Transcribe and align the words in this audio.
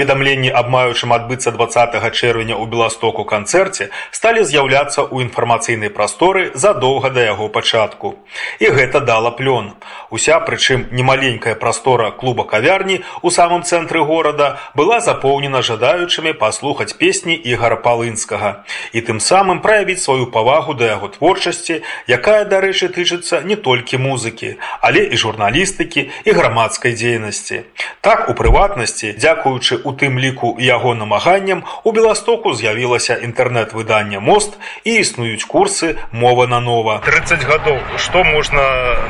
Паведамленні 0.00 0.48
аб 0.48 0.70
маючым 0.72 1.12
адбыцца 1.12 1.52
20 1.52 1.92
чэрвеня 2.16 2.56
ў 2.56 2.64
беластоку 2.72 3.24
канцэрце 3.28 3.92
сталі 4.16 4.44
з'яўляцца 4.48 5.04
ў 5.04 5.28
інфармацыйнай 5.28 5.92
прасторы 5.92 6.56
задоўга 6.56 7.10
да 7.12 7.20
яго 7.28 7.52
пачатку. 7.52 8.16
І 8.64 8.72
гэта 8.72 9.04
дала 9.04 9.28
плён. 9.36 9.76
Уся 10.08 10.40
прычым 10.40 10.88
немаленькая 10.96 11.52
прастора 11.52 12.16
клуба 12.16 12.48
кавярні 12.48 13.04
у 13.20 13.28
самым 13.28 13.60
цэнтры 13.60 14.00
горада 14.00 14.56
была 14.72 15.04
запоўнена 15.04 15.60
жадаючымі 15.60 16.32
паслухаць 16.32 16.96
песні 16.96 17.36
ігора 17.36 17.76
палынскага 17.76 18.64
і 18.96 19.04
тым 19.04 19.20
самым 19.20 19.60
праявіць 19.60 20.00
сваю 20.00 20.32
павагу 20.32 20.72
да 20.80 20.96
яго 20.96 21.12
творчасці 21.12 21.84
якая 22.08 22.48
дарэчы 22.48 22.88
тычыцца 22.88 23.44
не 23.44 23.60
толькі 23.60 24.00
музыкі 24.00 24.56
але 24.80 25.04
і 25.04 25.20
журналістыкі 25.20 26.08
і 26.24 26.30
грамадскай 26.32 26.96
дзейнасці. 26.96 27.68
Так 28.00 28.32
у 28.32 28.38
прыватнасці 28.40 29.12
дзякуючы 29.12 29.84
у 29.90 29.92
тым 29.92 30.18
ліку 30.22 30.54
яго 30.62 30.94
намаганням 30.94 31.64
у 31.82 31.90
беластоку 31.92 32.54
з'явілася 32.54 33.18
інтэрнэт-выданне 33.26 34.22
мост 34.22 34.54
і 34.84 35.02
існуюць 35.02 35.42
курсы 35.44 35.98
мова 36.12 36.46
на 36.46 36.60
нова 36.60 37.00
30 37.04 37.42
гадоў. 37.42 37.78
Што 37.98 38.22
можна 38.24 38.62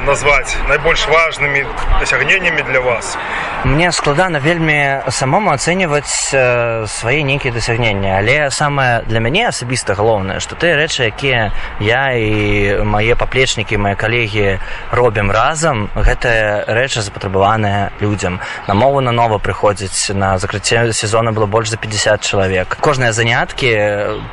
назваць 0.09 0.57
найбольш 0.69 1.05
важнымі 1.09 1.67
дасягненнямі 2.01 2.65
для 2.65 2.81
вас? 2.81 3.19
Мне 3.65 3.93
складана 3.93 4.41
вельмі 4.41 5.05
самому 5.13 5.53
ацэньваць 5.53 6.33
э, 6.33 6.87
свае 6.89 7.23
нейкія 7.23 7.53
дасягнення 7.53 8.17
але 8.17 8.51
самае 8.51 9.05
для 9.05 9.21
мяне 9.21 9.49
асабіста 9.53 9.95
галоўнае 9.95 10.41
што 10.41 10.57
тыя 10.57 10.81
рэчы 10.81 11.13
якія 11.13 11.53
я 11.85 12.17
і 12.17 12.81
мае 12.89 13.13
паплечнікі 13.21 13.77
мае 13.77 14.01
калегі 14.01 14.57
робім 14.97 15.29
разам 15.29 15.91
гэтая 15.93 16.65
рэча 16.73 17.05
запатрабаваная 17.05 17.93
людзям. 18.01 18.41
На 18.65 18.75
мову 18.75 19.05
на 19.05 19.13
нова 19.13 19.37
прыходзіць 19.37 20.17
на 20.17 20.39
закрыццё 20.39 20.70
адкрыцця 20.71 20.93
сезона 20.93 21.33
было 21.33 21.47
больш 21.47 21.69
за 21.69 21.77
50 21.77 22.21
чалавек 22.23 22.77
кожныя 22.81 23.13
заняткі 23.13 23.75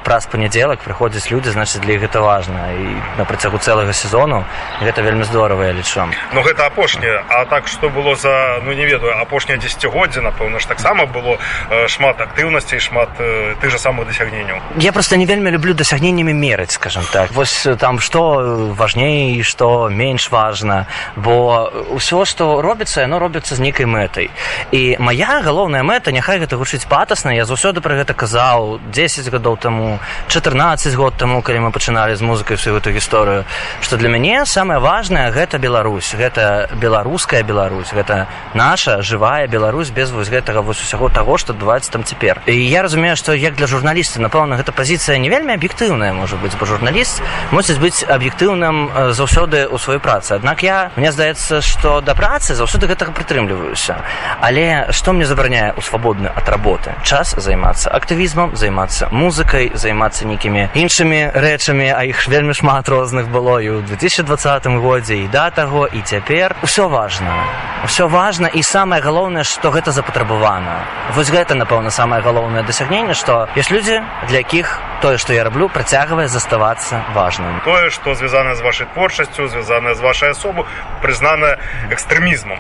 праз 0.04 0.28
панядзелак 0.28 0.80
прыходзяць 0.80 1.32
людзі 1.32 1.52
значыць 1.52 1.82
для 1.82 1.98
іх 1.98 2.02
гэта 2.02 2.22
важна 2.22 2.72
і 2.74 2.96
на 3.18 3.26
працягу 3.26 3.58
цэлага 3.58 3.94
сезону 3.94 4.46
гэта 4.82 5.02
вельмі 5.02 5.24
здорава 5.24 5.66
я 5.66 5.74
лічу 5.74 6.06
но 6.34 6.42
гэта 6.42 6.66
апошняе 6.68 7.24
а 7.30 7.46
так 7.46 7.68
што 7.68 7.90
было 7.90 8.16
за 8.16 8.60
ну 8.64 8.74
не 8.74 8.86
ведаю 8.86 9.18
апошняе 9.22 9.58
дзегоддзя 9.58 10.22
напэўна 10.22 10.60
ж 10.60 10.66
таксама 10.66 11.06
было 11.06 11.38
э, 11.70 11.88
шмат 11.88 12.22
актыўнасцей 12.22 12.80
шмат 12.80 13.10
э, 13.20 13.56
ты 13.62 13.70
же 13.70 13.80
самых 13.80 14.08
дасягненняў 14.08 14.58
я 14.78 14.92
просто 14.92 15.18
не 15.18 15.26
вельмі 15.26 15.52
люблю 15.52 15.74
дасягненнямі 15.74 16.34
мерыць 16.34 16.72
скажем 16.72 17.04
так. 17.12 17.32
Вось 17.32 17.68
там 17.80 18.00
што 18.00 18.74
важней 18.78 19.44
што 19.44 19.90
менш 19.90 20.32
важна 20.32 20.86
бо 21.16 21.72
ўсё 21.98 22.26
што 22.26 22.62
робіцца 22.62 23.02
яно 23.02 23.20
робіцца 23.20 23.56
з 23.56 23.60
нейкай 23.60 23.86
мэтай 23.86 24.30
і 24.72 24.98
моя 25.00 25.42
галоўная 25.42 25.84
мэта 25.84 26.12
няхай 26.12 26.27
гэта 26.36 26.60
гучыць 26.60 26.84
патасна. 26.84 27.32
Я 27.32 27.48
заўсёды 27.48 27.80
пра 27.80 27.96
гэта 27.96 28.12
казаў 28.12 28.84
10 28.92 29.32
гадоў 29.32 29.56
таму 29.56 30.00
14 30.28 30.96
год 30.96 31.16
таму 31.16 31.40
калі 31.42 31.60
мы 31.60 31.72
пачыналі 31.72 32.12
з 32.16 32.22
музыкай 32.22 32.60
всю 32.60 32.76
гэту 32.76 32.92
гісторыю 32.92 33.48
што 33.80 33.96
для 33.96 34.12
мяне 34.12 34.44
самае 34.44 34.80
важнае 34.84 35.32
гэта 35.32 35.58
Беларусь 35.58 36.12
гэта 36.12 36.68
беларуская 36.76 37.44
Беларусь 37.44 37.96
гэта 37.96 38.28
наша 38.54 39.02
жывая 39.02 39.48
Беларусь 39.48 39.90
без 39.90 40.12
вось 40.12 40.28
гэтага 40.28 40.60
вось 40.62 40.84
усяго 40.84 41.08
таго 41.10 41.38
што 41.38 41.54
адбываецца 41.54 41.92
там 41.92 42.04
цяпер. 42.04 42.44
І 42.46 42.60
я 42.68 42.84
разумею 42.84 43.16
што 43.16 43.32
як 43.32 43.56
для 43.56 43.68
журналіста 43.68 44.20
напэўна 44.20 44.60
гэта 44.60 44.76
пазіцыя 44.76 45.18
не 45.18 45.30
вельмі 45.30 45.56
аб'ектыўная 45.56 46.12
можа 46.12 46.36
быць 46.36 46.60
бо 46.60 46.66
журналіст 46.66 47.24
мусіць 47.56 47.80
быць 47.80 48.04
аб'ектыўным 48.04 49.16
заўсёды 49.16 49.72
ў 49.72 49.78
сваёй 49.80 50.04
працы. 50.04 50.36
Аднак 50.36 50.64
я 50.64 50.92
мне 50.98 51.12
здаецца 51.12 51.62
што 51.62 52.02
да 52.02 52.12
працы 52.18 52.56
заўсёды 52.56 52.88
гэтага 52.92 53.14
прытрымліваюся. 53.14 54.04
Але 54.42 54.92
што 54.92 55.14
мне 55.14 55.26
забараняе 55.26 55.74
у 55.78 55.82
свабоду 55.82 56.17
свабодны 56.18 56.32
ад 56.36 56.50
работы. 56.50 56.94
Час 57.04 57.36
займацца 57.38 57.90
актывізмам 57.90 58.56
займацца 58.56 59.10
музыкай 59.12 59.72
займацца 59.74 60.26
нейкімі 60.26 60.70
іншымі 60.74 61.32
рэчамі 61.34 61.94
а 61.94 62.04
іх 62.04 62.28
вельмі 62.28 62.54
шмат 62.54 62.90
розных 62.90 63.30
было 63.30 63.62
і 63.62 63.82
ў 63.82 63.86
2020 63.86 64.66
годзе 64.82 65.18
і 65.24 65.28
да 65.28 65.50
таго 65.50 65.86
і 65.88 66.02
цяпер. 66.02 66.56
Усё 66.64 66.90
важна. 66.90 67.46
Ўсё 67.86 68.08
важна 68.10 68.48
і 68.48 68.64
самае 68.64 69.02
галоўнае 69.02 69.44
што 69.44 69.70
гэта 69.70 69.92
запатрабавана. 69.92 70.86
Вось 71.16 71.30
гэта 71.30 71.56
напэўна 71.56 71.92
самае 71.92 72.22
галоўнае 72.22 72.64
дасягненне 72.64 73.14
што 73.14 73.48
ёсць 73.56 73.72
людзі 73.72 74.02
для 74.30 74.42
якіх 74.42 74.80
тое 75.02 75.18
што 75.18 75.34
я 75.34 75.44
раблю 75.44 75.70
працягвае 75.70 76.28
заставацца 76.28 77.04
важным. 77.14 77.62
Тое 77.66 77.90
што 77.90 78.16
звязана 78.16 78.56
з 78.56 78.62
вашай 78.62 78.88
творчасцю 78.94 79.48
звязаная 79.48 79.94
з 79.94 80.02
вашай 80.02 80.32
асобу 80.32 80.66
прызнана 81.02 81.58
экстрэмізмам. 81.92 82.60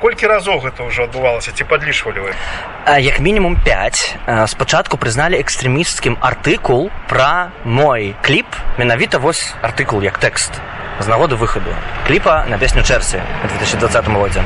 Колькі 0.00 0.26
разоў 0.26 0.64
гэта 0.64 0.88
ўжо 0.88 1.08
адбывалася? 1.08 1.52
Ці 1.52 1.64
падлічвалі 1.64 2.20
вы? 2.28 2.32
Як 2.98 3.20
мінімум 3.20 3.56
5 3.60 4.48
спачатку 4.48 4.96
прызналі 4.96 5.36
экстрэмісцкім 5.40 6.18
артыкул 6.20 6.90
пра 7.08 7.50
мой 7.64 8.14
кліп. 8.22 8.46
Менавіта 8.78 9.18
вось 9.18 9.54
артыкул 9.62 10.02
як 10.02 10.18
тэкст 10.18 10.60
з 11.00 11.06
нагоды 11.06 11.36
выхаду 11.36 11.74
кліпа 12.06 12.44
на 12.48 12.58
песню 12.58 12.82
чэрсі 12.82 13.20
2020 13.44 14.08
годзе. 14.08 14.42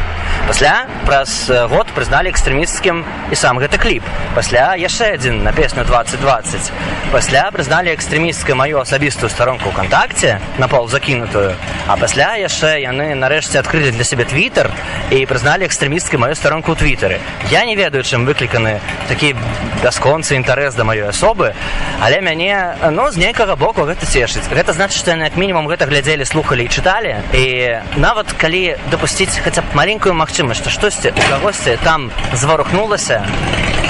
Пасля 0.48 0.86
праз 1.06 1.46
год 1.70 1.86
прызналі 1.94 2.32
экстрэмісцкім 2.34 3.04
і 3.30 3.34
сам 3.38 3.62
гэты 3.62 3.78
кліп. 3.78 4.02
Пасля 4.34 4.74
яшчэ 4.74 5.14
адзін 5.14 5.44
на 5.46 5.52
песню 5.52 5.84
2020 5.84 6.72
пасля 7.12 7.50
прызналі 7.54 7.94
экстрэмісцкую 7.94 8.56
маю 8.56 8.80
асабістую 8.80 9.30
старонку 9.30 9.70
вКтакце 9.70 10.40
на 10.58 10.66
пол 10.66 10.88
закінутую. 10.88 11.54
А 11.86 11.96
пасля 11.96 12.34
яшчэ 12.34 12.82
яны 12.82 13.14
нарэшце 13.14 13.60
адкрылі 13.62 13.92
для 13.94 14.04
сябе 14.04 14.24
твиттер 14.24 14.70
і 15.10 15.22
прызналі 15.26 15.68
экстрэмісцкай 15.70 16.18
маю 16.18 16.34
старонку 16.34 16.72
ў 16.72 16.82
твиттеры 16.82 17.20
я 17.50 17.64
не 17.64 17.76
ведаю 17.76 18.02
чым 18.02 18.26
выкліканы 18.26 18.80
такі 19.06 19.36
бясконцы 19.82 20.34
інтарэс 20.34 20.74
да 20.74 20.82
маёй 20.82 21.06
асобы 21.14 21.54
але 22.02 22.20
мяне 22.20 22.74
ну 22.90 23.10
з 23.10 23.16
нейкага 23.16 23.54
боку 23.54 23.86
гэта 23.86 24.02
цешыць. 24.06 24.50
Гэта 24.50 24.72
значит 24.72 24.98
што 24.98 25.14
яны 25.14 25.30
як 25.30 25.36
мінімум 25.36 25.70
гэта 25.70 25.86
глядзелі 25.86 26.26
слухали 26.42 26.64
і 26.64 26.68
чыталі 26.68 27.14
і 27.38 27.78
нават 28.02 28.26
калі 28.34 28.74
дапусціць 28.90 29.38
хаця 29.46 29.62
б 29.62 29.78
маленькую 29.78 30.10
магчымасць 30.10 30.58
што 30.58 30.74
штосьці 30.74 31.14
у 31.14 31.22
кагосьці 31.30 31.78
там 31.86 32.10
зварухнулася 32.34 33.22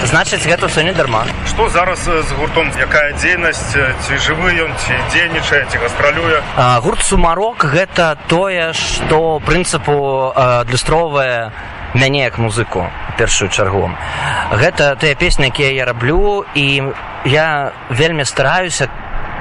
значыць 0.04 0.44
гэта 0.44 0.68
ўсё 0.68 0.84
не 0.84 0.92
дарма. 0.92 1.24
Што 1.48 1.72
зараз 1.72 2.04
з 2.04 2.30
гуртом? 2.36 2.68
Якая 2.76 3.16
дзейнасць? 3.16 3.72
Ці 3.72 4.12
жывы 4.20 4.52
ён 4.60 4.68
ці 4.76 4.92
дзейнічае 5.14 5.64
ці 5.72 5.78
гастралюе? 5.80 6.42
Гурт 6.84 7.00
сумарок 7.00 7.64
гэта 7.64 8.20
тое 8.28 8.76
што 8.76 9.40
прынцыпу 9.40 10.36
адлюстроўвае 10.36 11.52
мяне 11.94 12.28
як 12.28 12.36
музыку 12.36 12.84
першую 13.16 13.48
чаргу. 13.48 13.88
Гэта 14.52 14.92
тыя 15.00 15.16
песні 15.16 15.48
якія 15.48 15.72
я 15.72 15.84
раблю 15.88 16.44
і 16.52 16.92
я 17.24 17.72
вельмі 17.88 18.28
стараюся 18.28 18.92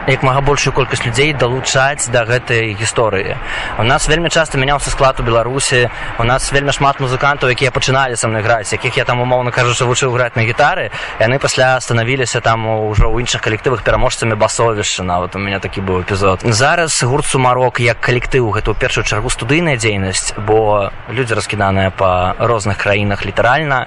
як 0.07 0.23
мага 0.23 0.41
большую 0.41 0.73
колькасць 0.73 1.05
людзей 1.05 1.33
далучаць 1.33 2.09
да 2.09 2.25
гэтай 2.25 2.73
гісторыі. 2.73 3.37
У 3.77 3.83
нас 3.83 4.07
вельмі 4.09 4.29
часта 4.29 4.57
мяняўся 4.57 4.89
склад 4.89 5.19
у 5.19 5.23
беларусі 5.23 5.89
у 6.19 6.23
нас 6.23 6.51
вельмі 6.51 6.71
шмат 6.73 6.99
музыкантаў 6.99 7.53
якія 7.53 7.71
пачыналі 7.71 8.17
са 8.17 8.27
мной 8.27 8.41
граць 8.41 8.73
якіх 8.73 8.97
я 8.97 9.05
там 9.05 9.21
умоўна 9.21 9.51
кажучы 9.51 9.85
вучыў 9.85 10.13
граць 10.13 10.35
на 10.35 10.41
гітары. 10.41 10.89
Яны 11.19 11.37
пасля 11.39 11.79
станавіліся 11.79 12.41
там 12.41 12.65
ўжо 12.89 13.13
ў 13.13 13.21
іншых 13.21 13.41
калектывах 13.41 13.83
пераможцамі 13.83 14.35
басовішча. 14.35 15.03
Нават 15.03 15.35
у 15.35 15.39
меня 15.39 15.59
такі 15.59 15.81
быў 15.81 16.01
эпізод. 16.01 16.41
Зараз 16.49 17.03
гурт 17.03 17.25
сумарок 17.25 17.79
як 17.79 17.99
калектыў 18.01 18.49
гэта 18.49 18.73
ў 18.73 18.75
першую 18.79 19.05
чаргу 19.05 19.29
студыйная 19.29 19.77
дзейнасць 19.77 20.33
бо 20.37 20.89
людзі 21.09 21.37
раскіданыя 21.37 21.91
па 21.93 22.33
розных 22.39 22.77
краінах 22.77 23.25
літаральна. 23.25 23.85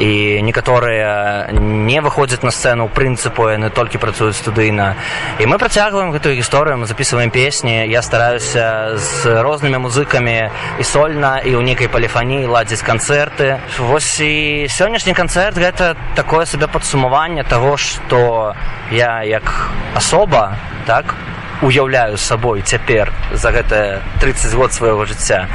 І 0.00 0.40
некаторыя 0.40 1.52
не 1.52 2.00
выходзяць 2.00 2.42
на 2.42 2.50
сцэну 2.50 2.88
прынцыпу 2.88 3.52
яны 3.52 3.68
толькі 3.70 4.00
працуюць 4.00 4.40
студыйна. 4.40 4.96
І 5.38 5.49
мы 5.50 5.58
працягваем 5.58 6.12
гэтую 6.14 6.36
гісторыю 6.38 6.78
мы 6.78 6.86
записываем 6.86 7.30
песні 7.34 7.82
я 7.90 8.02
стараюся 8.02 8.94
з 8.94 9.42
рознымі 9.42 9.82
музыкамі 9.82 10.46
і 10.78 10.84
сольна 10.86 11.42
і 11.42 11.58
ў 11.58 11.66
нейкай 11.66 11.90
паліфаніі 11.90 12.46
ладзіць 12.46 12.86
канцэрты 12.86 13.58
вось 13.82 14.14
і 14.22 14.70
сённяшні 14.70 15.10
канцэрт 15.10 15.58
гэта 15.58 15.98
такое 16.14 16.46
сабе 16.46 16.70
падсумаванне 16.70 17.42
таго 17.42 17.74
што 17.74 18.54
я 18.94 19.26
як 19.26 19.50
асоба 19.98 20.54
так 20.86 21.18
уяўляю 21.62 22.16
сабой 22.16 22.62
цяпер 22.62 23.12
за 23.32 23.50
гэта 23.52 24.02
30 24.20 24.54
год 24.54 24.72
свайго 24.72 25.04
жыцця. 25.06 25.48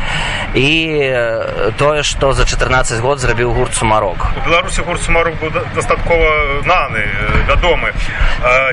І 0.54 0.70
тое 1.78 2.04
што 2.04 2.34
за 2.34 2.46
14 2.46 3.00
год 3.00 3.20
зрабіў 3.20 3.54
гурт 3.54 3.74
сумарок 3.74 4.28
у 4.38 4.46
беларусі 4.46 4.82
гурт 4.82 5.02
сумарок 5.02 5.36
быў 5.42 5.52
дастаткова 5.76 6.62
наны 6.66 7.04
вядомы. 7.48 7.94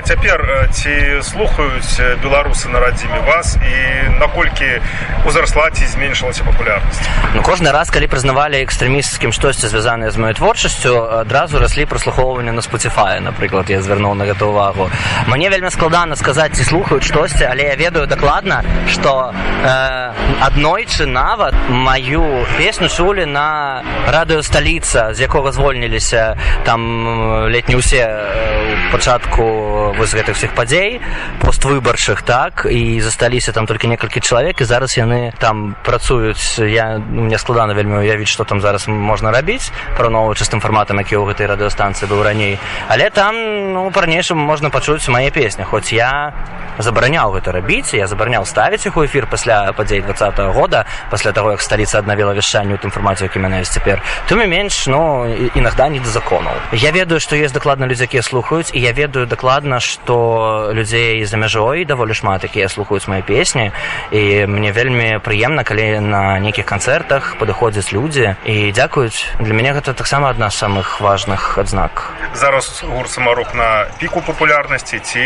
Цяпер 0.05 0.69
ці 0.71 1.21
слухаюць 1.23 2.19
беларусы 2.23 2.69
на 2.69 2.79
радзіме 2.79 3.19
вас 3.27 3.57
і 3.57 4.09
наколькі 4.19 4.81
узрасла 5.25 5.69
ці 5.71 5.85
зменшылася 5.87 6.43
папулярнасць? 6.43 7.01
Ну 7.33 7.41
кожны 7.41 7.71
раз 7.71 7.89
калі 7.89 8.07
прызнавалі 8.07 8.61
экстрэмісцкім 8.63 9.31
штосьці 9.31 9.67
звязанае 9.67 10.11
з 10.11 10.17
маёй 10.17 10.35
творчасцю 10.37 11.23
адразу 11.23 11.59
раслі 11.59 11.85
праслухоўванне 11.85 12.51
на 12.51 12.61
споціфае 12.61 13.19
напрыклад 13.19 13.69
я 13.69 13.81
звярнуў 13.81 14.13
на 14.13 14.25
гэту 14.29 14.51
увагу 14.53 14.89
мне 15.27 15.49
вельмі 15.49 15.71
складана 15.71 16.15
сказаць 16.15 16.53
ці 16.53 16.63
слухаюць 16.63 17.07
штосьці 17.23 17.47
але 17.51 17.63
я 17.63 17.75
ведаю 17.75 18.07
дакладна 18.07 18.63
што 18.87 19.31
э, 19.63 20.11
аднойчы 20.41 21.05
нават 21.05 21.55
маю 21.69 22.45
песню 22.57 22.87
чулі 22.87 23.25
на 23.25 23.83
радыёсталіца 24.07 25.13
з 25.13 25.21
якога 25.21 25.51
звольніліся 25.51 26.35
там 26.65 27.47
ледь 27.47 27.69
не 27.69 27.79
ўсе 27.79 28.03
пачатку 28.91 29.95
вось 29.97 30.13
гэтых 30.13 30.35
всех 30.35 30.53
падзей 30.53 30.99
поствыбарчых 31.39 32.21
так 32.21 32.67
і 32.69 32.99
засталіся 33.01 33.51
там 33.51 33.65
толькі 33.65 33.87
некалькі 33.87 34.19
чалавек 34.19 34.61
і 34.61 34.65
зараз 34.65 34.97
яны 34.97 35.33
там 35.39 35.75
працуюць. 35.83 36.59
Я 36.59 36.99
мне 36.99 37.37
складана 37.37 37.73
вельмі 37.73 38.03
уявіць 38.03 38.29
што 38.29 38.43
там 38.43 38.61
зараз 38.61 38.87
можна 38.87 39.31
рабіць 39.31 39.71
параўноўваючы 39.97 40.43
з 40.43 40.49
тым 40.53 40.59
фарматам 40.59 40.99
які 40.99 41.15
ў 41.17 41.31
гэтай 41.31 41.47
радыёстанцыі 41.47 42.11
быў 42.11 42.23
раней. 42.23 42.59
Але 42.87 43.09
там 43.09 43.33
ну 43.73 43.89
па-ранейшаму 43.91 44.43
можна 44.43 44.69
пачуць 44.69 45.07
мае 45.07 45.31
песні 45.31 45.63
хоць 45.63 45.93
я 45.93 46.33
забараняў 47.13 47.33
гэта 47.37 47.51
рабіць 47.53 47.93
я 47.93 48.07
забараняў 48.07 48.45
ставіць 48.45 48.85
іх 48.85 48.97
у 48.97 49.05
эфір 49.05 49.27
пасля 49.29 49.71
падзей 49.77 50.01
два 50.01 50.13
-го 50.13 50.53
года 50.53 50.85
пасля 51.11 51.31
таго 51.31 51.51
як 51.51 51.61
сталіца 51.61 51.99
аднавіла 51.99 52.33
вяшчанню 52.33 52.77
тым 52.77 52.89
інфармацыю 52.89 53.29
які 53.29 53.39
мяне 53.39 53.61
ёсць 53.61 53.73
цяпер 53.73 54.01
тым 54.29 54.41
і 54.43 54.47
менш 54.47 54.87
ну 54.87 55.27
інагда 55.55 55.89
не 55.89 55.99
да 55.99 56.09
законаў 56.09 56.53
я 56.71 56.91
ведаю 56.91 57.19
што 57.19 57.35
ёсць 57.35 57.53
дакладна 57.53 57.85
людзі 57.85 58.03
якія 58.03 58.23
слухаюць 58.23 58.71
і 58.73 58.81
я 58.81 58.93
ведаю 58.93 59.25
дакладна 59.25 59.79
што 59.79 60.71
людзей 60.73 61.25
за 61.25 61.37
мяжой 61.37 61.85
даволі 61.85 62.13
шмат 62.13 62.43
якія 62.43 62.69
слухаюць 62.69 63.07
мае 63.07 63.21
песні 63.21 63.71
і 64.11 64.45
мне 64.47 64.71
вельмі 64.71 65.19
прыемна 65.21 65.63
калі 65.63 65.99
на 65.99 66.39
нейкіх 66.39 66.65
канцэртах 66.65 67.35
падыходзяць 67.37 67.93
людзі 67.93 68.35
і 68.45 68.71
дзякуюць 68.71 69.25
для 69.39 69.53
мяне 69.53 69.73
гэта 69.73 69.93
таксама 69.93 70.29
адна 70.29 70.49
з 70.49 70.57
самых 70.57 71.01
важных 71.01 71.57
адзнак 71.57 72.09
зараз 72.33 72.83
гурт 72.89 73.11
самарук 73.11 73.53
на 73.53 73.85
піку 73.99 74.21
папулярнасці 74.21 74.99
ці 74.99 75.21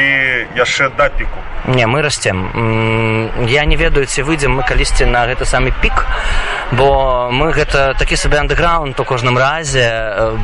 яшчэ 0.56 0.92
да 0.98 1.10
піку 1.10 1.40
не 1.78 1.86
мы 1.86 2.02
расцем 2.02 3.48
я 3.48 3.66
не 3.70 3.78
ведаю 3.78 4.10
ці 4.10 4.26
выйдзем 4.26 4.58
мы 4.58 4.66
калісьці 4.66 5.06
на 5.06 5.30
гэты 5.30 5.46
самы 5.46 5.70
пік 5.82 6.06
бо 6.74 7.30
мы 7.32 7.54
гэта 7.54 7.94
такі 8.02 8.18
сабе 8.18 8.42
андеграунд 8.42 9.00
у 9.00 9.06
кожным 9.06 9.38
разе 9.38 9.88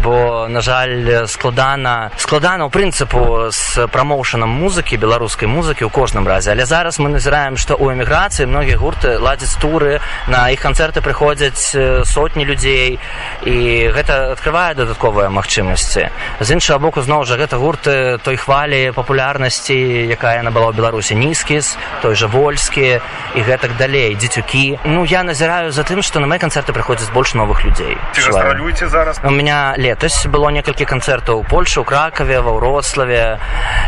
бо 0.06 0.48
на 0.48 0.62
жаль 0.62 1.26
складана 1.28 2.12
складана 2.18 2.66
ў 2.66 2.70
прынцыпу 2.70 3.50
з 3.50 3.88
прамоушанам 3.88 4.50
музыкі 4.50 4.98
беларускай 5.02 5.50
музыкі 5.50 5.88
ў 5.88 5.92
кожным 5.92 6.28
разе. 6.28 6.52
Але 6.52 6.66
зараз 6.66 7.00
мы 7.00 7.10
назіраем 7.10 7.58
што 7.58 7.74
ў 7.74 7.98
эміграцыі 7.98 8.46
многія 8.46 8.78
гурты 8.78 9.18
ладзяць 9.18 9.58
туры 9.58 10.00
на 10.28 10.50
іх 10.54 10.62
канцэрты 10.62 11.02
прыходзяць 11.02 11.74
сотні 12.06 12.46
людзей 12.46 13.00
і 13.44 13.58
гэта 13.96 14.38
открывае 14.38 14.76
дадатковыя 14.76 15.34
магчымасці. 15.34 16.10
З 16.40 16.48
іншага 16.54 16.80
боку 16.80 17.02
зноў 17.02 17.26
жа 17.26 17.42
гэта 17.42 17.58
гурты 17.58 18.20
той 18.24 18.38
хвалі 18.38 18.92
папулярнасці 18.94 19.76
якая 20.14 20.40
яна 20.44 20.52
была 20.52 20.70
ў 20.70 20.78
беларусі 20.78 21.16
нізкіс 21.24 21.78
той 22.04 22.16
жа 22.20 22.28
вольскі 22.28 23.00
і 23.36 23.40
гэтак 23.48 23.78
далей 23.80 24.16
дзецюкі 24.16 24.84
ну 24.86 25.08
я 25.08 25.24
назіраю 25.24 25.72
за 25.72 25.88
тым 25.88 26.04
што 26.04 26.20
на 26.20 26.28
мае 26.28 26.40
канцэрты 26.44 26.76
прыходзяць 26.76 27.12
больш 27.16 27.34
новых 27.34 27.64
людзей 27.64 27.98
гастралюеце 28.44 28.88
зараз? 28.88 29.20
У 29.24 29.30
меня 29.30 29.74
летась 29.78 30.26
было 30.28 30.50
некалькі 30.50 30.86
канцэртаў 30.86 31.40
у 31.40 31.44
польльшы 31.44 31.82
у 31.82 31.84
кракаве 31.84 32.42
ва 32.42 32.52
ўроцлаве 32.58 33.40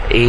і 0.10 0.26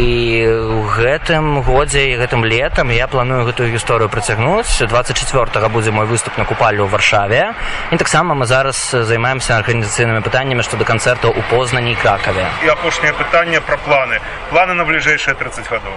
у 0.47 0.81
гэтым 0.87 1.61
годзе 1.61 2.11
і 2.11 2.17
гэтым 2.17 2.45
летам 2.45 2.91
я 2.91 3.07
планую 3.07 3.45
гэтую 3.45 3.71
гісторыю 3.71 4.09
працягнуць. 4.09 4.81
24 4.81 5.69
будзе 5.69 5.91
мой 5.91 6.05
выступ 6.05 6.37
на 6.37 6.45
купалю 6.45 6.85
ў 6.85 6.89
варшаве. 6.89 7.53
І 7.91 7.97
таксама 7.97 8.35
мы 8.35 8.45
зараз 8.45 8.77
займаемся 8.91 9.57
арганізацыйнымі 9.57 10.21
пытаннямі 10.21 10.63
што 10.63 10.77
да 10.77 10.85
канцэртаў 10.85 11.31
у 11.31 11.41
познані 11.49 11.91
і 11.91 11.95
кракаве 11.95 12.47
і 12.63 12.67
апошняе 12.67 13.13
пытанне 13.13 13.61
пра 13.61 13.77
планы. 13.77 14.19
Планы 14.49 14.73
на 14.73 14.83
бліжэйшыя 14.83 15.35
30 15.35 15.69
гадоў 15.69 15.93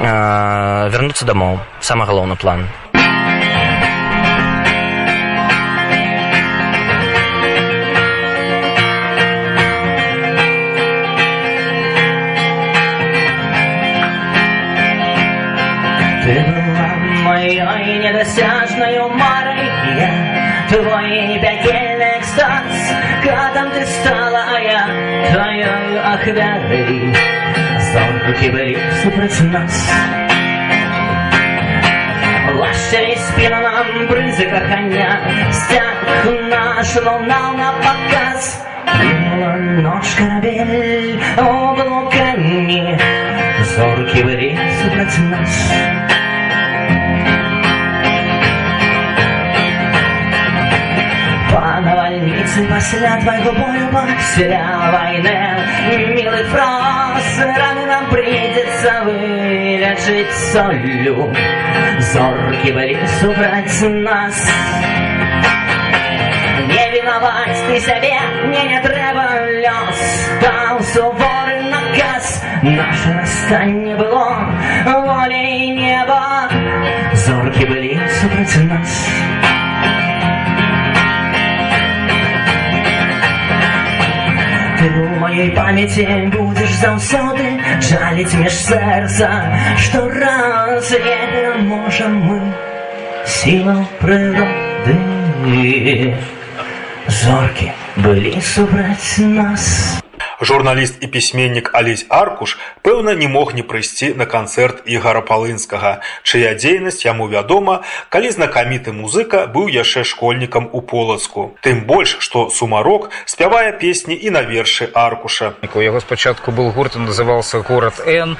вярнуцца 0.00 1.24
дамоў 1.24 1.60
самы 1.80 2.06
галоўны 2.06 2.36
план. 2.36 2.66
Ты 16.24 16.40
была 16.40 16.88
моей 17.22 17.98
недосяжной 17.98 18.98
марой 19.10 19.68
Я 19.98 20.34
твой 20.68 21.38
пекельный 21.38 22.18
экстаз. 22.18 22.94
Когда 23.22 23.70
ты 23.70 23.86
стала, 23.86 24.44
а 24.54 24.58
я 24.58 24.86
твоей 25.30 25.98
охвярой 26.00 27.33
Зорки 28.24 28.48
были. 28.50 28.78
Супротив 29.02 29.52
нас 29.52 29.92
Лащили 32.54 33.16
спину 33.16 33.60
нам 33.60 34.06
брызы 34.08 34.46
кахання 34.46 35.20
Стяг 35.52 36.24
наш 36.48 36.96
лунал 36.96 37.54
на 37.56 37.72
показ. 37.72 38.64
Думала 39.02 39.56
нож 39.56 40.14
корабель 40.14 41.20
облуками 41.36 42.98
Зорки 43.76 44.22
были. 44.22 44.58
Супротив 44.82 45.24
нас 45.30 45.72
после 52.74 53.16
твоего 53.20 53.52
бою 53.52 53.88
Поселя 53.88 54.90
войны 54.92 56.14
Милый 56.14 56.44
фрос 56.44 57.38
Раны 57.38 57.86
нам 57.86 58.08
придется 58.10 59.02
вылечить 59.04 60.32
солью. 60.52 61.32
Зорки 62.00 62.72
были 62.72 63.06
супраць 63.20 63.82
нас. 63.82 64.50
Не 66.66 66.90
виноват 66.92 67.48
ты 67.68 67.80
себе 67.80 68.18
Мне 68.44 68.64
не 68.64 68.80
трэба 68.80 69.46
лёс. 69.62 70.30
Дал 70.42 70.80
суворый 70.80 71.62
наказ 71.70 72.44
Наше 72.62 73.12
расстание 73.20 73.96
было 73.96 74.48
волей 74.84 75.70
неба. 75.70 76.48
Зорки 77.14 77.64
были 77.64 78.00
супраць 78.20 78.56
нас 78.56 79.33
Ты 84.84 84.90
у 84.90 85.18
моей 85.18 85.50
памяти 85.50 86.30
будешь 86.30 86.74
заўсёды 86.76 87.56
жаліць 87.80 88.36
меж 88.36 88.52
сэрца, 88.52 89.30
што 89.80 90.04
разве 90.12 91.56
можам 91.64 92.20
мы 92.28 92.52
сілаў 93.24 93.80
прыроды. 94.04 95.00
Зоркі 97.08 97.72
былі 97.96 98.36
супраць 98.44 99.24
нас. 99.24 100.03
Журналіст 100.40 100.94
і 101.00 101.06
пісьменнік 101.06 101.70
Алесь 101.72 102.06
Аркуш, 102.08 102.58
пэўна, 102.82 103.14
не 103.14 103.28
мог 103.28 103.54
не 103.54 103.62
прыйсці 103.62 104.14
на 104.18 104.26
канцэрт 104.26 104.82
Ігара 104.86 105.22
Палынскага, 105.22 106.02
чыя 106.22 106.54
дзейнасць 106.58 107.06
яму 107.06 107.28
вядома, 107.30 107.82
калі 108.10 108.30
знакаміты 108.34 108.92
музыка 108.92 109.46
быў 109.46 109.70
яшчэ 109.70 110.02
школьнікам 110.02 110.68
у 110.72 110.82
полацку. 110.82 111.54
Тым 111.62 111.86
больш, 111.86 112.16
што 112.18 112.50
сумарок 112.50 113.10
спявае 113.26 113.72
песні 113.78 114.18
і 114.18 114.30
на 114.34 114.42
вершы 114.42 114.90
Аркуша. 114.94 115.54
У 115.74 115.80
яго 115.80 116.00
спачатку 116.00 116.50
быў 116.50 116.74
гурт, 116.74 116.96
называўся 116.98 117.62
горад 117.62 118.02
Н, 118.06 118.36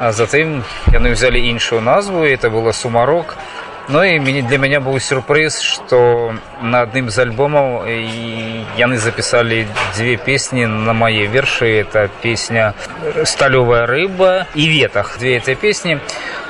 затым 0.00 0.64
яны 0.92 1.12
ўзялі 1.12 1.40
іншую 1.52 1.80
назву, 1.80 2.24
это 2.24 2.50
было 2.50 2.72
сумарок. 2.72 3.36
Ну 3.88 4.02
і 4.02 4.42
для 4.42 4.58
мяне 4.58 4.80
быў 4.82 4.98
сюрпрыз, 4.98 5.60
што 5.62 6.34
на 6.58 6.82
адным 6.82 7.06
з 7.06 7.22
альбомаў 7.22 7.86
яны 8.74 8.98
запісалі 8.98 9.62
дзве 9.94 10.16
песні 10.18 10.66
на 10.66 10.92
мае 10.92 11.30
вершы. 11.30 11.86
Это 11.86 12.10
песня 12.22 12.74
сталёвая 13.22 13.86
рыба 13.86 14.46
і 14.58 14.66
ветах 14.66 15.14
дзве 15.18 15.38
этой 15.38 15.54
песні. 15.54 16.00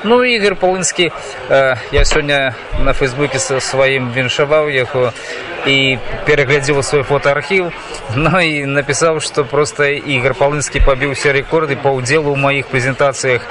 Ну 0.05 0.25
Ігор 0.25 0.57
Палынскі 0.57 1.13
я 1.93 2.05
сёння 2.05 2.55
на 2.81 2.93
фейсбуке 2.93 3.39
са 3.39 3.61
сваім 3.61 4.13
віншаваў 4.17 4.73
яго 4.73 5.13
і 5.67 5.99
пераглядзеў 6.25 6.83
свой 6.83 7.03
фотоархіў 7.03 7.73
Ну 8.17 8.41
і 8.41 8.65
напісаў, 8.65 9.21
што 9.21 9.45
проста 9.45 9.93
Ігор 9.93 10.33
Палынскі 10.35 10.81
пабіўся 10.81 11.37
рэкорды 11.37 11.77
па 11.77 11.93
ўдзелу 11.93 12.33
ў 12.33 12.41
маіх 12.41 12.73
прэзентацыях 12.73 13.45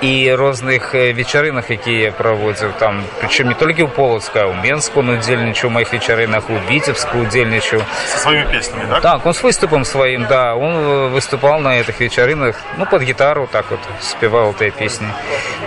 і 0.00 0.34
розных 0.34 0.94
вечарынах 0.94 1.70
якія 1.70 2.12
праводзіў 2.12 2.72
там. 2.78 3.02
Прычым 3.20 3.48
не 3.50 3.54
толькі 3.58 3.82
ў 3.86 3.90
полацка 3.90 4.46
у 4.46 4.54
менску 4.54 5.00
он 5.00 5.18
удзельнічаў 5.18 5.70
маіх 5.74 5.92
вечарынах 5.92 6.50
у 6.50 6.58
віцебску 6.70 7.26
удзельнічаў 7.26 7.82
сваімі 8.06 8.46
песнямі 8.52 8.86
так? 8.90 9.02
так 9.02 9.26
он 9.26 9.34
с 9.34 9.42
выступом 9.42 9.84
сваім 9.84 10.26
да. 10.28 10.54
Он 10.54 11.10
выступал 11.10 11.58
на 11.60 11.80
этих 11.80 12.00
вечарынах 12.00 12.60
ну 12.78 12.86
под 12.86 13.02
гітару 13.02 13.48
так 13.50 13.70
вот 13.70 13.80
спевал 14.00 14.52
этой 14.52 14.70
песни. 14.70 15.08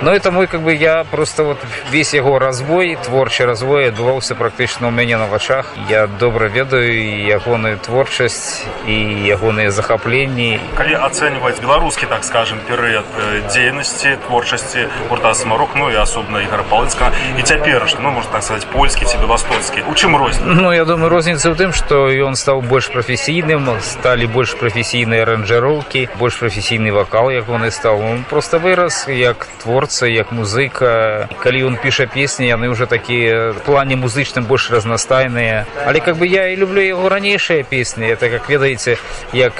Но 0.01 0.13
это 0.13 0.31
мой 0.31 0.47
как 0.47 0.61
бы 0.61 0.73
я 0.73 1.03
просто 1.03 1.43
вот 1.43 1.57
весь 1.91 2.13
яго 2.13 2.39
развой 2.39 2.97
творчы 3.03 3.45
развой 3.45 3.89
адбываўся 3.89 4.35
практычна 4.35 4.87
у 4.87 4.91
мяне 4.91 5.17
на 5.17 5.27
вачах 5.27 5.73
я 5.89 6.07
добра 6.07 6.47
ведаю 6.47 7.27
ягоную 7.27 7.77
творчасць 7.77 8.63
і 8.87 8.95
ягоныя 9.27 9.71
захапленні 9.71 10.59
калі 10.77 10.95
ацэньваць 10.95 11.59
беларускі 11.59 12.05
так 12.05 12.23
скажем 12.23 12.59
перыяд 12.67 13.05
дзейнасці 13.51 14.20
творчасці 14.27 14.87
гурта 15.09 15.33
самарок 15.33 15.75
ну 15.75 15.91
і 15.91 15.95
асобна 15.95 16.41
ігора 16.41 16.63
палыцка 16.69 17.11
і 17.37 17.41
цяперашні 17.41 17.99
ну 18.03 18.11
можна 18.11 18.31
так 18.31 18.43
сказать 18.43 18.67
польскі 18.71 19.05
ці 19.05 19.17
беластоцкі 19.17 19.83
у 19.89 19.93
чым 19.93 20.17
розні 20.17 20.45
ну 20.45 20.73
я 20.73 20.85
думаю 20.85 21.09
розніца 21.09 21.51
ў 21.51 21.55
тым 21.57 21.71
што 21.73 22.07
ён 22.09 22.35
стаў 22.35 22.61
больш 22.61 22.91
прафесійным 22.93 23.67
сталі 23.81 24.27
больш 24.27 24.55
прафесійныя 24.55 25.27
аранжыроўкі 25.27 26.07
больш 26.19 26.37
прафесійны 26.39 26.91
вакал 26.91 27.31
як 27.31 27.49
он 27.49 27.65
і 27.65 27.71
стаў. 27.71 28.01
Он 28.01 28.23
просто 28.29 28.59
вырас 28.59 29.07
як 29.07 29.47
творца 29.63 30.07
як 30.07 30.31
музыка. 30.31 31.27
Калі 31.39 31.63
ён 31.71 31.77
піша 31.81 32.07
песні 32.07 32.47
яны 32.47 32.69
уже 32.69 32.85
такія 32.85 33.53
плане 33.65 33.95
музычным 33.95 34.45
больш 34.45 34.71
разнастайныя. 34.71 35.65
Але 35.85 35.99
как 35.99 36.17
бы 36.17 36.27
я 36.27 36.47
і 36.47 36.55
люблю 36.55 36.81
яго 36.81 37.09
ранейшыя 37.09 37.63
песні. 37.63 38.05
Это 38.05 38.29
как 38.29 38.49
ведаеце 38.49 38.97
як 39.33 39.53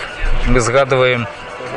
мы 0.48 0.60
згадываем 0.60 1.27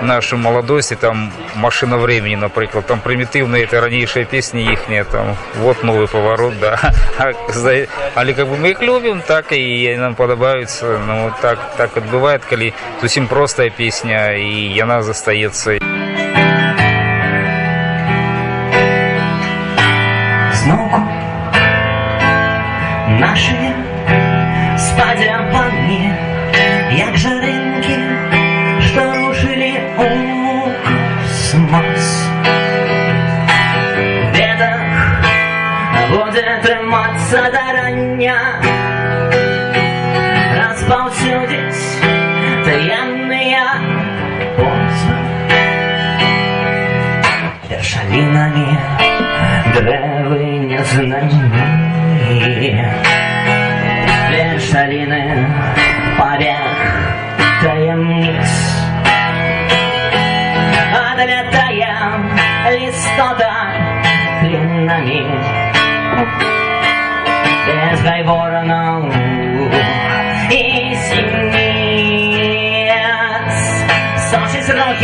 нашу 0.03 0.37
маладосць 0.37 0.93
там 1.01 1.33
машина 1.55 1.97
времени 1.97 2.37
напрыклад 2.37 2.87
там 2.87 3.01
прымітыўныя 3.01 3.65
это 3.65 3.81
ранейшыя 3.81 4.25
песні 4.25 4.65
іхнія 4.73 5.05
там 5.05 5.37
вот 5.57 5.85
новый 5.85 6.09
поворот 6.09 6.59
да. 6.61 6.93
Але 8.15 8.35
как 8.35 8.49
бы 8.49 8.57
мы 8.57 8.71
их 8.71 8.83
любім 8.83 9.23
так 9.27 9.53
і 9.53 9.97
нам 9.99 10.15
падабаюцца 10.15 10.99
ну 11.07 11.33
так 11.41 11.77
так 11.77 11.97
адбывает 11.97 12.45
калі 12.45 12.73
зусім 13.01 13.29
простая 13.29 13.71
песня 13.71 14.33
і 14.33 14.75
яна 14.75 15.03
застаецца 15.03 15.79
зноўку 15.79 16.14
трымацца 37.34 37.42
да 37.54 37.66
рання 37.74 38.38
распаўсюдзіць 40.60 41.82
таемныя 42.66 43.66
позвы 44.58 45.18
вершалінамі 47.70 48.68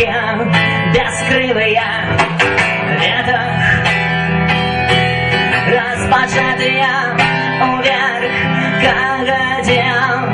рукі 0.00 0.08
бяскрылыя 0.94 1.88
ветах 3.00 3.48
распачатыя 5.74 6.92
уверх 7.68 8.36
кагадзем 8.82 10.28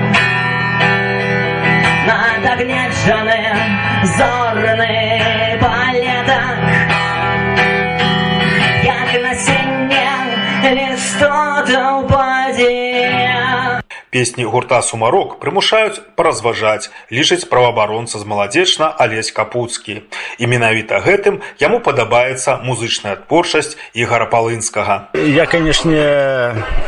надагледжаны 2.09 3.43
зорны 4.17 4.99
палетах 5.63 6.59
як 8.85 9.11
насенне 9.25 10.07
лістота 10.77 11.83
ўпадзе 11.99 12.26
Песні 14.18 14.46
гурта 14.50 14.82
сумарок 14.82 15.36
прымушаюць 15.38 16.02
паразважаць, 16.18 16.90
лічыць 17.14 17.46
праваабаронца 17.46 18.18
з 18.18 18.26
маладзечна 18.26 18.88
Алесь 18.98 19.30
Капуцкі. 19.30 20.10
І 20.42 20.48
менавіта 20.50 20.98
гэтым 21.06 21.38
яму 21.62 21.78
падабаецца 21.86 22.56
музычная 22.66 23.14
творчасць 23.22 23.78
ігора 23.94 24.26
палынскага. 24.26 25.14
Я, 25.14 25.46
канешне, 25.46 26.02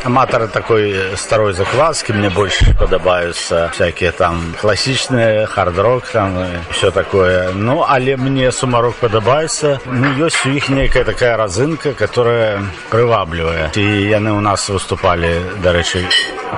аматар 0.09 0.47
такой 0.49 1.13
старой 1.21 1.53
закваскі 1.53 2.17
мне 2.17 2.33
больш 2.33 2.57
падабаюцца 2.81 3.69
всякие 3.77 4.09
там 4.09 4.41
класічныя 4.57 5.45
хард-рок 5.45 6.09
там 6.09 6.33
все 6.73 6.89
такое. 6.89 7.53
Ну 7.53 7.85
але 7.85 8.17
мне 8.17 8.49
сумарок 8.49 8.97
падабаецца. 8.97 9.77
Ну 9.85 10.17
ёсць 10.17 10.49
у 10.49 10.57
іх 10.57 10.73
нейкая 10.73 11.05
такая 11.05 11.37
разынка, 11.37 11.93
которая 11.93 12.65
прываблівае. 12.89 13.69
І 13.77 13.85
яны 14.17 14.33
ў 14.33 14.41
нас 14.41 14.65
выступалі, 14.73 15.29
дарэчы, 15.61 16.09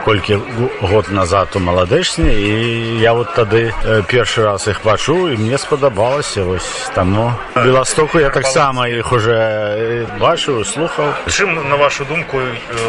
колькі 0.05 0.39
год 0.81 1.12
назад 1.12 1.48
у 1.55 1.60
маладэчні 1.60 2.31
і 2.31 3.00
я 3.00 3.13
вот 3.13 3.33
тады 3.36 3.74
першы 4.07 4.43
раз 4.43 4.67
іх 4.67 4.79
пачуў 4.81 5.33
і 5.33 5.38
мне 5.38 5.57
спадабалася 5.57 6.43
вось 6.43 6.89
таму 6.95 7.33
беластоку 7.55 8.19
я 8.19 8.29
таксама 8.29 8.88
іх 8.88 9.12
уже 9.12 10.07
бачыў 10.19 10.63
слухаў. 10.65 11.13
Чым 11.27 11.69
на 11.69 11.75
вашу 11.75 12.05
думку 12.05 12.39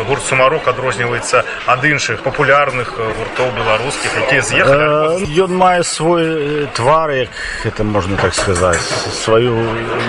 гурт 0.07 0.23
сумарок 0.23 0.69
адрозніваецца 0.69 1.43
ад 1.67 1.85
іншых 1.85 2.23
папулярных 2.23 2.95
гуртоў 2.97 3.51
беларускіх 3.59 4.11
якія 4.27 4.43
з'ехалі 4.43 5.27
ён 5.43 5.53
мае 5.57 5.83
свой 5.83 6.67
твар 6.73 7.11
як 7.11 7.31
это 7.65 7.85
можна 7.85 8.17
так 8.17 8.35
сказаць 8.35 8.83
сваю 9.13 9.59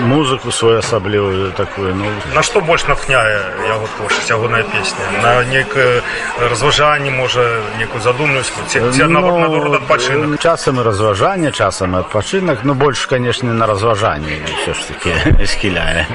музыку 0.06 0.52
свою 0.52 0.78
асаблівую 0.78 1.52
такую 1.52 1.94
ну. 1.94 2.06
На 2.34 2.42
што 2.42 2.60
больш 2.60 2.86
натхняе 2.86 3.42
яго 3.66 3.88
творчасць 3.98 4.30
ягоная 4.30 4.62
песня? 4.62 5.04
На 5.22 5.44
нейкае 5.44 6.02
разважанне 6.38 6.83
можа 7.10 7.40
некую 7.78 8.02
задумнасць 8.02 8.52
ці, 8.68 8.80
ці 8.92 9.04
Ну, 9.04 9.08
наоборот 9.08 9.74
адпачынак 9.82 10.40
часам 10.40 10.80
і 10.80 10.82
разважанне 10.82 11.50
часам 11.52 11.94
і 11.94 11.98
адпачынак 11.98 12.58
ну 12.64 12.74
больш 12.74 13.06
канешне 13.06 13.52
на 13.52 13.66
разважанне 13.66 14.40
ўсё 14.44 14.74
ж 14.74 14.80
таки 14.88 15.46
схіляе. 15.46 16.06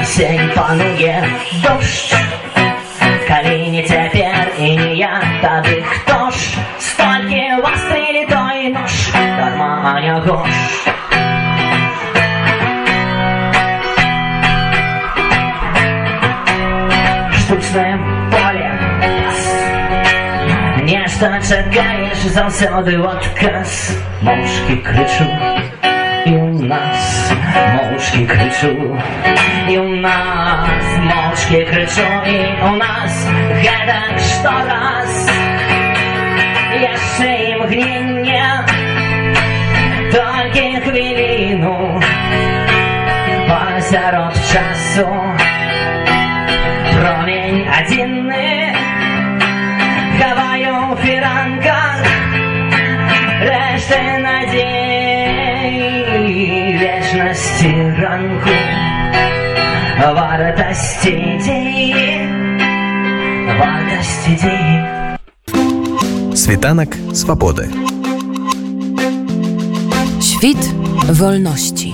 Осень 0.00 0.50
пануе 0.56 1.28
дождь. 1.62 2.16
Калі 3.28 3.70
не 3.70 3.82
цяпер 3.82 4.52
і 4.58 4.76
не 4.76 4.94
я 4.94 5.22
тады 5.42 5.82
хто 5.82 6.30
ж? 6.30 6.58
Столькі 6.78 7.60
вастрылі 7.62 8.26
той 8.30 8.68
нож 8.72 9.10
дарма 9.12 10.00
не 10.00 10.14
гош 10.24 10.95
Нешта 21.06 21.38
чакаеш 21.38 22.18
заўсёды 22.34 22.98
в 22.98 23.06
адказ 23.06 23.94
Моўчкі 24.26 24.74
крычу 24.82 25.26
і 26.26 26.32
у 26.34 26.66
нас 26.66 27.30
моўчкі 27.76 28.22
крычу 28.26 28.72
і 29.70 29.76
у 29.78 30.00
нас 30.02 30.88
моўчкі 31.06 31.62
крычу 31.70 32.08
і 32.32 32.34
у 32.58 32.72
нас 32.82 33.22
гэтак 33.62 34.18
штораз 34.18 35.30
яшчэ 36.82 37.30
імгненне 37.54 38.50
толькі 40.10 40.66
хвіліну 40.90 42.02
пасярод 43.46 44.34
часу. 44.50 45.06
Промень 46.98 47.62
адзінны 47.78 48.46
хаваю 48.46 48.65
ў 51.05 51.05
фіранках 51.05 52.01
рэшты 53.45 53.99
надзей 54.25 55.75
вечнасці 56.81 57.71
ранку 58.01 58.55
вартасці 60.17 61.13
дзеі 61.43 62.17
вартасці 63.61 64.33
дзеі 64.41 64.77
Світанак 66.41 66.97
свабоды. 67.13 67.69
Świt 70.19 70.57
wolności. 71.19 71.93